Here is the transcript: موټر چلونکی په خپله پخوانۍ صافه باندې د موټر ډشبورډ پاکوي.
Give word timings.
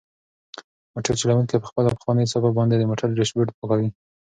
موټر 0.93 1.13
چلونکی 1.21 1.55
په 1.61 1.67
خپله 1.71 1.89
پخوانۍ 1.95 2.25
صافه 2.31 2.49
باندې 2.57 2.75
د 2.77 2.83
موټر 2.91 3.07
ډشبورډ 3.17 3.49
پاکوي. 3.57 3.89